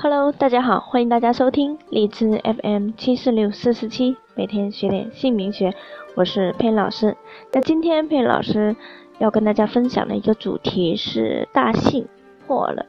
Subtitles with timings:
[0.00, 5.74] Hello，大家好，欢迎大家收听荔枝 FM 七四六四四七，每天学点姓名学，
[6.14, 7.16] 我是佩老师。
[7.52, 8.76] 那今天佩老师
[9.18, 12.06] 要跟大家分享的一个主题是大姓
[12.46, 12.86] 破了。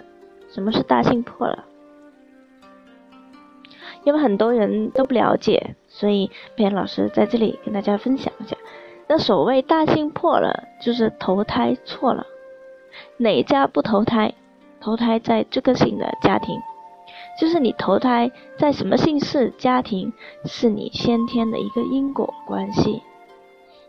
[0.49, 1.65] 什么是大姓破了？
[4.03, 8.55] 因为很多人都不了解，所以佩老师在这里跟大家分享一下。
[9.07, 12.27] 那所谓大姓破了，就是投胎错了。
[13.17, 14.35] 哪家不投胎？
[14.79, 16.57] 投胎在这个姓的家庭，
[17.39, 20.11] 就是你投胎在什么姓氏家庭，
[20.43, 23.01] 是你先天的一个因果关系，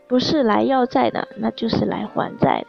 [0.07, 2.67] 不是来要债的，那就是来还债的。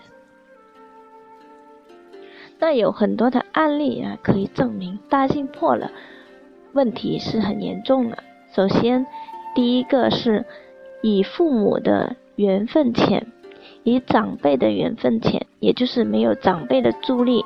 [2.59, 5.91] 那有很多的案例啊，可以证明大姓破了，
[6.73, 8.17] 问题是很严重的。
[8.53, 9.05] 首先，
[9.53, 10.45] 第一个是
[11.01, 13.27] 以父母的缘分浅。
[13.83, 17.43] 以长辈的缘分浅，也就是没有长辈的助力，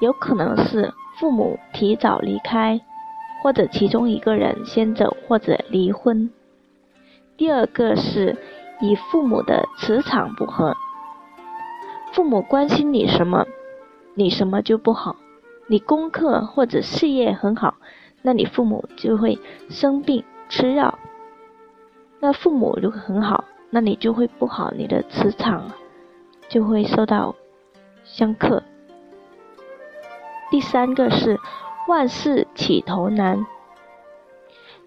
[0.00, 2.80] 有可能是父母提早离开，
[3.42, 6.30] 或者其中一个人先走，或者离婚。
[7.36, 8.36] 第二个是
[8.80, 10.74] 以父母的磁场不合，
[12.12, 13.46] 父母关心你什么，
[14.14, 15.16] 你什么就不好。
[15.68, 17.76] 你功课或者事业很好，
[18.22, 20.98] 那你父母就会生病吃药。
[22.20, 23.44] 那父母如果很好。
[23.68, 25.72] 那你就会不好，你的磁场
[26.48, 27.34] 就会受到
[28.04, 28.62] 相克。
[30.50, 31.38] 第三个是
[31.88, 33.46] 万事起头难，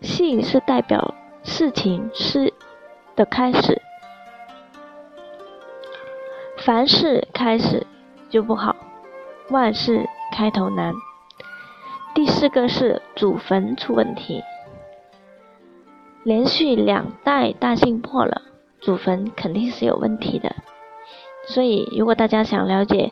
[0.01, 2.53] 姓是代表事情是
[3.15, 3.81] 的开始，
[6.57, 7.85] 凡事开始
[8.29, 8.75] 就不好，
[9.49, 10.93] 万事开头难。
[12.15, 14.43] 第四个是祖坟出问题，
[16.23, 18.41] 连续两代大姓破了。
[18.81, 20.55] 祖坟肯定是有问题的，
[21.47, 23.11] 所以如果大家想了解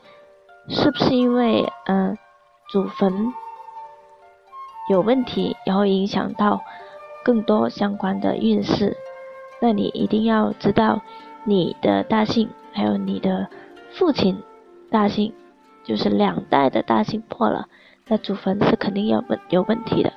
[0.69, 2.17] 是不是因为嗯
[2.69, 3.33] 祖坟
[4.89, 6.61] 有问题，然后影响到
[7.23, 8.97] 更多相关的运势，
[9.61, 11.01] 那你一定要知道
[11.45, 13.47] 你的大姓，还有你的
[13.91, 14.41] 父亲
[14.89, 15.33] 大姓，
[15.83, 17.67] 就是两代的大姓破了，
[18.07, 20.11] 那祖坟是肯定要问有问题的。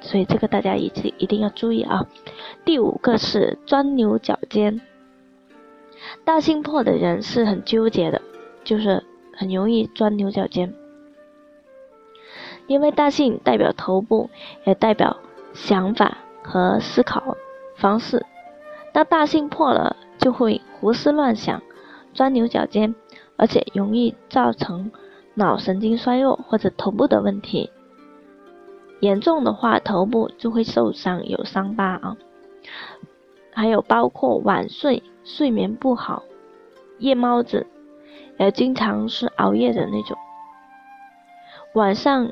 [0.00, 2.06] 所以这个大家一定一定要注意啊！
[2.64, 4.80] 第五个是钻牛角尖，
[6.24, 8.22] 大姓破的人是很纠结的，
[8.62, 9.02] 就是
[9.34, 10.72] 很容易钻牛角尖，
[12.68, 14.30] 因为大姓代表头部，
[14.64, 15.16] 也代表
[15.52, 17.36] 想法和思考
[17.74, 18.24] 方式。
[18.92, 21.60] 当大姓破了，就会胡思乱想，
[22.14, 22.94] 钻牛角尖，
[23.36, 24.92] 而且容易造成
[25.34, 27.70] 脑神经衰弱或者头部的问题。
[29.00, 32.16] 严重的话，头部就会受伤，有伤疤啊。
[33.52, 36.22] 还有包括晚睡、睡眠不好、
[36.98, 37.66] 夜猫子，
[38.38, 40.16] 也经常是熬夜的那种。
[41.74, 42.30] 晚上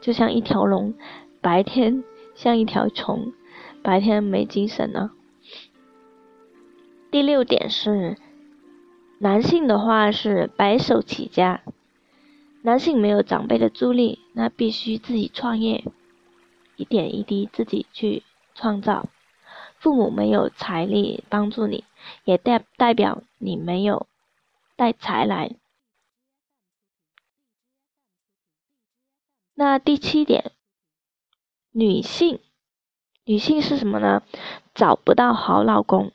[0.00, 0.94] 就像一条龙，
[1.40, 2.04] 白天
[2.34, 3.32] 像一条虫，
[3.82, 5.10] 白天没精神呢。
[7.10, 8.16] 第六点是，
[9.18, 11.62] 男性的话是白手起家，
[12.62, 15.84] 男性没有长辈的助力，那必须自己创业。
[16.76, 18.22] 一点一滴自己去
[18.54, 19.08] 创造，
[19.78, 21.82] 父母没有财力帮助你，
[22.24, 24.06] 也代代表你没有
[24.76, 25.56] 带财来。
[29.60, 30.52] 那第七点，
[31.72, 32.38] 女性，
[33.24, 34.22] 女性是什么呢？
[34.72, 36.12] 找不到好老公，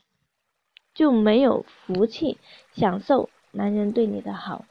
[0.94, 2.38] 就没有福气
[2.72, 4.64] 享受男人对你的好，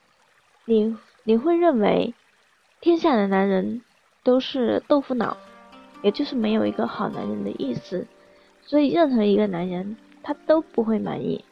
[0.66, 2.16] 你你会认为
[2.82, 3.84] 天下的男人
[4.24, 5.38] 都是豆腐脑。
[6.02, 8.08] 也就是没有一个好男人的意思，
[8.64, 11.46] 所以任何一个男人他都不会满意，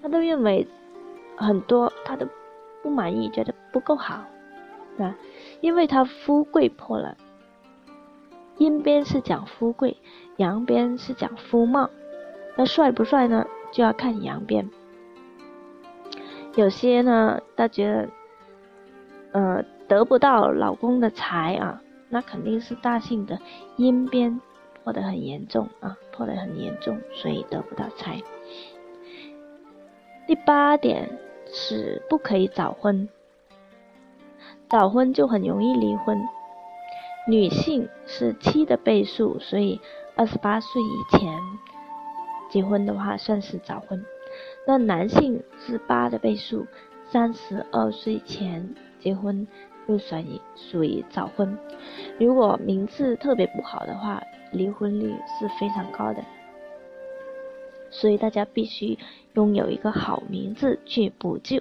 [0.00, 0.66] 他都认为
[1.36, 2.26] 很多他都
[2.82, 4.24] 不满意，觉得不够好，
[5.00, 5.16] 对吧？
[5.62, 7.16] 因为他富贵破了，
[8.58, 9.96] 阴边是讲富贵，
[10.36, 11.88] 阳边是讲夫貌，
[12.54, 13.46] 那帅不帅呢？
[13.72, 14.68] 就要看阳边。
[16.54, 18.08] 有些呢，他觉得，
[19.32, 21.82] 呃，得不到老公的财啊。
[22.10, 23.38] 那肯定是大姓的
[23.76, 24.40] 阴边
[24.82, 28.20] 破的很严重啊，破的很严重，所以得不到财。
[30.26, 31.08] 第八点
[31.46, 33.08] 是不可以早婚，
[34.70, 36.28] 早婚就很容易离婚。
[37.26, 39.80] 女性是七的倍数，所以
[40.16, 41.38] 二十八岁以前
[42.48, 44.04] 结婚的话算是早婚。
[44.66, 46.66] 那男性是八的倍数，
[47.10, 49.46] 三十二岁前结婚。
[49.88, 51.58] 就算于属于早婚，
[52.16, 54.22] 如果名字特别不好的话，
[54.52, 56.22] 离婚率是非常高的。
[57.90, 58.96] 所以大家必须
[59.34, 61.60] 拥有一个好名字去补救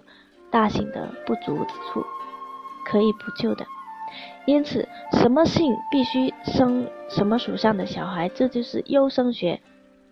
[0.51, 2.06] 大姓的不足之处，
[2.89, 3.65] 可以补救的。
[4.45, 9.62] 因此，什么姓必须生什么属相的小孩，这就是优生学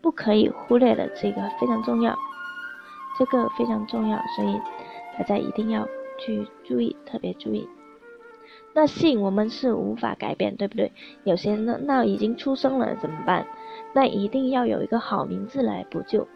[0.02, 2.16] 不可以忽略的，这个非常重要，
[3.18, 4.62] 这个非常重要，所以
[5.18, 5.88] 大家一定要
[6.20, 7.68] 去注意，特别注意。
[8.74, 10.92] 那姓我们是无法改变，对不对？
[11.24, 13.48] 有些人那已经出生了怎么办？
[13.94, 16.28] 那一定要有一个好名字来补救。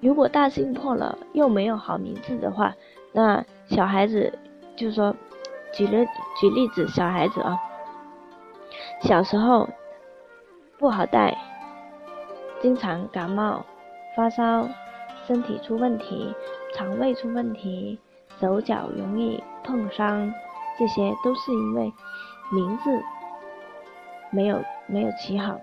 [0.00, 2.74] 如果大姓破了又没有好名字的话，
[3.12, 4.32] 那小孩子
[4.74, 5.14] 就说，
[5.72, 6.04] 举了
[6.40, 7.58] 举例子，小孩子啊，
[9.00, 9.68] 小时候
[10.78, 11.36] 不好带，
[12.60, 13.64] 经常感冒、
[14.16, 14.68] 发烧，
[15.26, 16.34] 身体出问题，
[16.74, 17.98] 肠胃出问题，
[18.40, 20.32] 手脚容易碰伤。
[20.78, 21.92] 这些都是因为
[22.50, 23.02] 名字
[24.30, 25.60] 没有没有起好，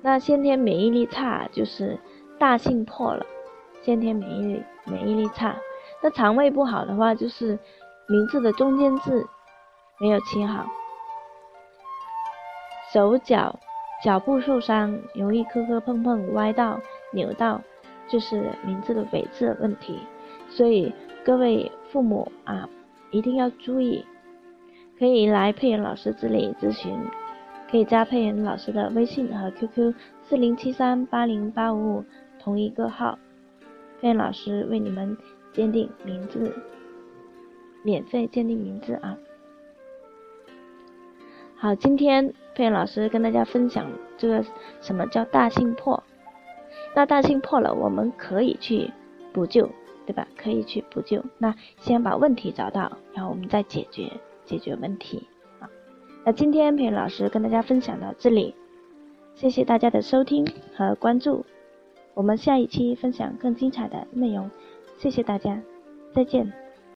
[0.00, 1.98] 那先天免疫力差就是
[2.38, 3.24] 大性破了，
[3.82, 5.54] 先天免疫力免疫力差。
[6.02, 7.58] 那肠胃不好的话，就是
[8.08, 9.26] 名字的中间字
[10.00, 10.66] 没有起好，
[12.92, 13.58] 手脚
[14.04, 16.80] 脚部受伤，容易磕磕碰碰、歪到
[17.12, 17.60] 扭到，
[18.08, 20.00] 就是名字的尾字问题。
[20.50, 20.92] 所以
[21.24, 22.68] 各位父母啊，
[23.10, 24.04] 一定要注意。
[24.98, 26.96] 可以来佩妍老师这里咨询，
[27.70, 32.04] 可以加佩妍老师的微信和 QQ 四零七三八零八五五
[32.38, 33.18] 同一个号，
[34.00, 35.16] 佩妍老师为你们
[35.52, 36.54] 鉴定名字，
[37.82, 39.18] 免费鉴定名字啊。
[41.56, 44.44] 好，今天佩老师跟大家分享这个
[44.80, 46.02] 什么叫大性破，
[46.94, 48.90] 那大性破了，我们可以去
[49.32, 49.70] 补救，
[50.06, 50.26] 对吧？
[50.36, 51.24] 可以去补救。
[51.38, 54.10] 那先把问题找到，然后我们再解决。
[54.44, 55.28] 解决问题
[55.60, 55.70] 啊！
[56.24, 58.56] 那今天佩老师跟大家分享到这里，
[59.36, 60.44] 谢谢大家的收听
[60.74, 61.46] 和关注，
[62.12, 64.50] 我们下一期分享更精彩的内容，
[64.98, 65.62] 谢谢大家，
[66.12, 66.52] 再见。